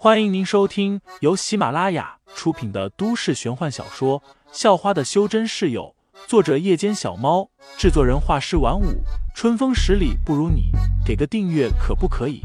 [0.00, 4.20] 欢迎您收听由喜马拉雅出品的都市玄幻小说
[4.52, 5.92] 《校花的修真室友》，
[6.28, 9.02] 作者：夜间小猫，制作人：画师晚舞，
[9.34, 10.70] 春风十里不如你，
[11.04, 12.42] 给个订阅可不可以？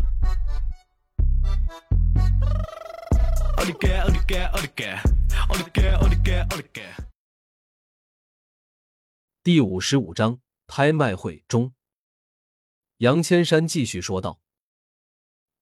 [9.43, 11.71] 第五十五章拍卖会中，
[12.97, 14.39] 杨千山继续说道：“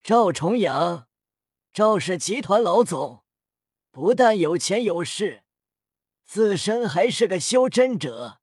[0.01, 1.07] 赵重阳。”
[1.73, 3.23] 赵氏集团老总
[3.91, 5.43] 不但有钱有势，
[6.25, 8.41] 自身还是个修真者。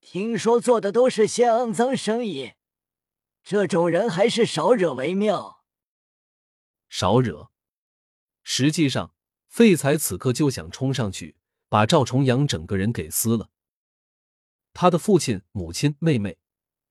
[0.00, 2.54] 听说做的都是些肮脏生意，
[3.42, 5.62] 这种人还是少惹为妙。
[6.88, 7.50] 少惹。
[8.42, 9.14] 实际上，
[9.46, 11.36] 废材此刻就想冲上去
[11.68, 13.50] 把赵重阳整个人给撕了。
[14.72, 16.38] 他的父亲、母亲、妹妹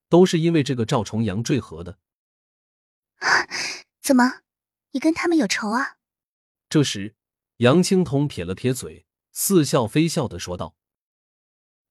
[0.08, 1.98] 都是因为这个赵重阳坠河的。
[4.02, 4.42] 怎么？
[4.94, 5.98] 你跟他们有仇啊？
[6.70, 7.16] 这时，
[7.58, 10.76] 杨青桐撇了撇嘴，似笑非笑的说道：“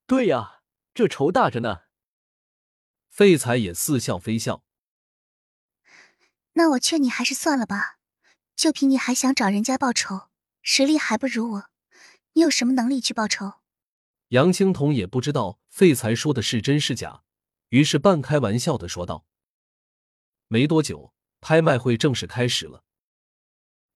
[0.07, 0.63] 对呀，
[0.95, 1.83] 这仇大着呢。”
[3.11, 4.65] 废材也似笑非笑。
[6.55, 7.99] 那我劝你还是算了吧，
[8.55, 10.29] 就凭你还想找人家报仇，
[10.63, 11.71] 实力还不如我，
[12.35, 13.55] 你有什么能力去报仇？
[14.29, 17.25] 杨青桐也不知道废材说的是真是假，
[17.71, 19.27] 于是半开玩笑的说道
[20.47, 22.85] ：“没多久，拍卖会正式开始了。”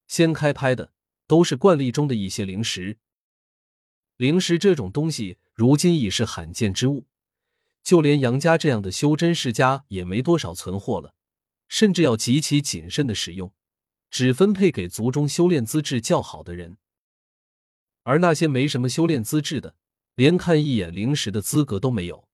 [0.06, 0.92] 先开拍的
[1.26, 2.98] 都是惯例中的一些灵石，
[4.16, 7.06] 灵石这种东西如今已是罕见之物，
[7.82, 11.14] 就连杨家这样的修真世家也没多少存货了，
[11.68, 13.52] 甚至要极其谨慎的使用，
[14.10, 16.78] 只分配给族中修炼资质较好的人。
[18.04, 19.74] 而那些没什么修炼资质的，
[20.14, 22.28] 连看一眼灵石的资格都没有。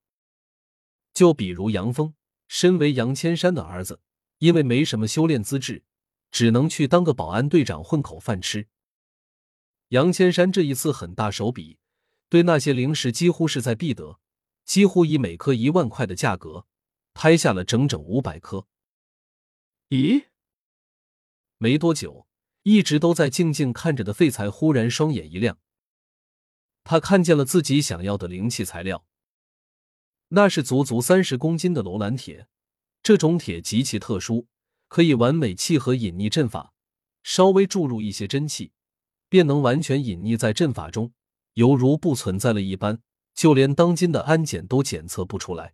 [1.14, 2.14] 就比如杨峰，
[2.46, 4.00] 身为杨千山的儿子，
[4.38, 5.84] 因为没什么修炼资质。
[6.32, 8.66] 只能去当个保安队长混口饭吃。
[9.88, 11.78] 杨千山这一次很大手笔，
[12.30, 14.18] 对那些零食几乎势在必得，
[14.64, 16.66] 几乎以每颗一万块的价格
[17.12, 18.66] 拍下了整整五百颗。
[19.90, 20.24] 咦？
[21.58, 22.26] 没多久，
[22.62, 25.58] 一直都在静静看着的废材忽然双眼一亮，
[26.82, 29.04] 他看见了自己想要的灵气材料，
[30.28, 32.48] 那是足足三十公斤的楼兰铁，
[33.02, 34.48] 这种铁极其特殊。
[34.92, 36.74] 可以完美契合隐匿阵法，
[37.22, 38.72] 稍微注入一些真气，
[39.30, 41.14] 便能完全隐匿在阵法中，
[41.54, 43.00] 犹如不存在了一般，
[43.32, 45.72] 就连当今的安检都检测不出来。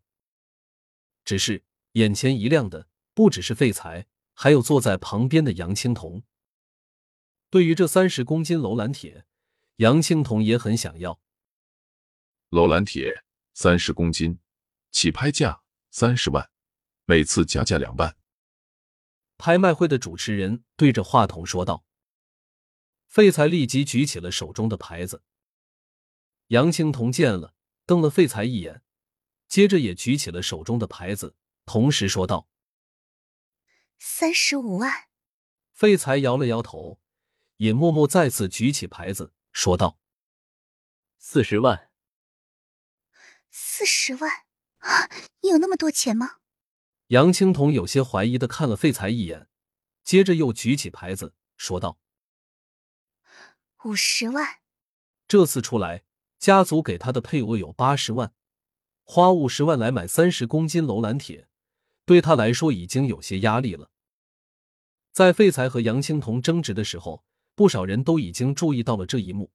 [1.24, 1.64] 只是
[1.94, 6.22] 眼前一亮的不只是废材，还有坐在旁边的杨青铜。
[7.50, 9.24] 对于这三十公斤楼兰铁，
[9.78, 11.18] 杨青铜也很想要。
[12.50, 14.38] 楼兰铁三十公斤，
[14.92, 16.48] 起拍价三十万，
[17.04, 18.16] 每次加价两万。
[19.38, 21.84] 拍卖会的主持人对着话筒说道
[23.06, 25.22] ：“废材立即举起了手中的牌子。”
[26.48, 27.54] 杨青铜见了，
[27.86, 28.82] 瞪了废材一眼，
[29.46, 32.48] 接着也举起了手中的牌子，同时说道
[33.98, 35.08] ：“三十五万。”
[35.72, 37.00] 废材摇了摇头，
[37.58, 40.00] 也默默再次举起牌子，说道
[41.16, 41.90] ：“四十万。”
[43.50, 44.30] 四十万
[44.78, 45.08] 啊！
[45.42, 46.40] 你有那么多钱吗？
[47.08, 49.48] 杨青桐有些怀疑的看了废材一眼，
[50.04, 51.98] 接着又举起牌子说道
[53.84, 54.58] ：“五十万。”
[55.26, 56.04] 这次出来，
[56.38, 58.34] 家族给他的配额有八十万，
[59.04, 61.48] 花五十万来买三十公斤楼兰铁，
[62.04, 63.90] 对他来说已经有些压力了。
[65.10, 69.50] 在废材和杨青桐争执的时候，不少人都已经注意到了这一幕，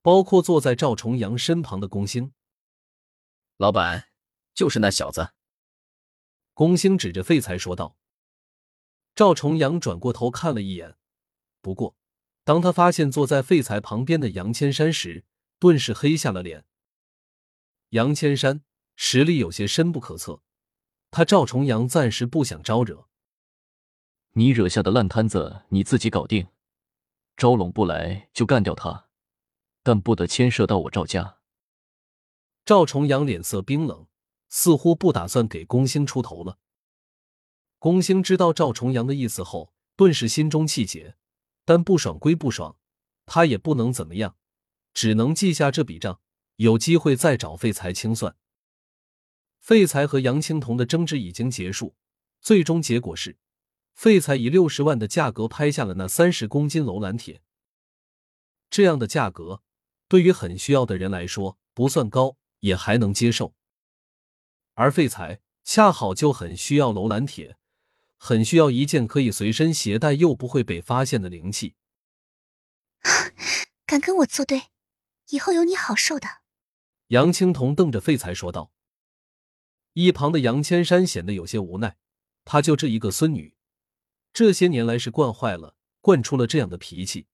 [0.00, 2.32] 包括坐在赵重阳身旁的龚兴。
[3.58, 4.08] 老板，
[4.54, 5.34] 就是那小子。
[6.54, 7.96] 龚兴指着废材说道
[9.16, 10.96] ：“赵重阳转过头看了一眼，
[11.62, 11.96] 不过
[12.44, 15.24] 当他发现坐在废材旁边的杨千山时，
[15.58, 16.66] 顿时黑下了脸。
[17.90, 18.62] 杨千山
[18.96, 20.42] 实力有些深不可测，
[21.10, 23.08] 他赵重阳暂时不想招惹。
[24.32, 26.48] 你惹下的烂摊子你自己搞定，
[27.36, 29.08] 招拢不来就干掉他，
[29.82, 31.38] 但不得牵涉到我赵家。”
[32.66, 34.06] 赵重阳脸色冰冷。
[34.54, 36.58] 似乎不打算给龚兴出头了。
[37.78, 41.16] 龚兴知道赵重阳的意思后，顿时心中气结，
[41.64, 42.76] 但不爽归不爽，
[43.24, 44.36] 他也不能怎么样，
[44.92, 46.20] 只能记下这笔账，
[46.56, 48.36] 有机会再找废材清算。
[49.58, 51.96] 废材和杨青铜的争执已经结束，
[52.42, 53.38] 最终结果是，
[53.94, 57.40] 废材以六十万的价格拍下了那三十公斤楼兰铁。
[58.68, 59.62] 这样的价格，
[60.08, 63.54] 对于很需要的人来说不算高，也还能接受。
[64.74, 67.56] 而废材恰好就很需要楼兰铁，
[68.16, 71.76] 很需要一件可以随身携带又不会被发现的灵器。
[73.84, 74.70] 敢跟我作对，
[75.28, 76.26] 以后有你好受的。
[77.08, 78.72] 杨青铜瞪着废材说道。
[79.94, 81.98] 一旁的杨千山显得有些无奈，
[82.46, 83.54] 他就这一个孙女，
[84.32, 87.26] 这些年来是惯坏了，惯出了这样的脾气。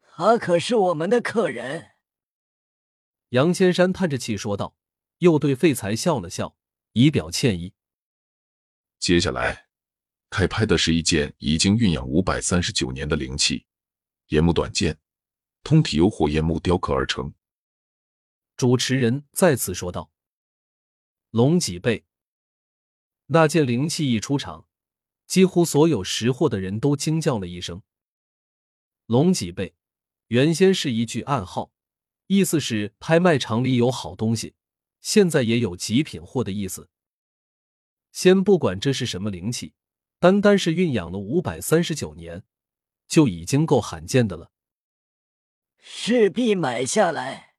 [0.00, 1.90] 他可是我们的客人。
[3.28, 4.74] 杨千山叹着气说道，
[5.18, 6.56] 又对废材笑了笑，
[6.92, 7.74] 以表歉意。
[8.98, 9.68] 接下来
[10.30, 13.66] 开拍的是一件已经蕴养五百三十九年的灵器——
[14.28, 14.98] 岩木短剑，
[15.62, 17.32] 通体由火焰木雕刻而成。
[18.56, 20.12] 主持人再次说道。
[21.30, 22.06] 龙脊背，
[23.26, 24.66] 那件灵器一出场，
[25.26, 27.82] 几乎所有识货的人都惊叫了一声。
[29.06, 29.76] 龙脊背
[30.28, 31.72] 原先是一句暗号，
[32.26, 34.54] 意思是拍卖场里有好东西，
[35.00, 36.90] 现在也有极品货的意思。
[38.12, 39.74] 先不管这是什么灵气，
[40.18, 42.44] 单单是蕴养了五百三十九年，
[43.06, 44.50] 就已经够罕见的了。
[45.78, 47.54] 势必买下来。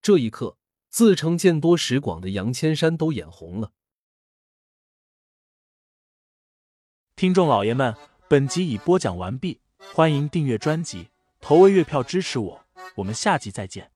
[0.00, 0.56] 这一刻。
[0.90, 3.72] 自称见多识广的杨千山都眼红了。
[7.14, 7.94] 听众老爷们，
[8.26, 9.60] 本集已播讲完毕，
[9.92, 11.10] 欢迎订阅专辑，
[11.40, 12.64] 投喂月票支持我，
[12.96, 13.92] 我们下集再见。